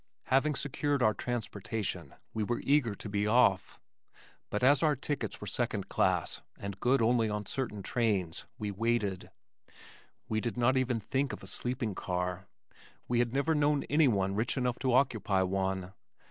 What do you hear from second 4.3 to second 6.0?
but as our tickets were second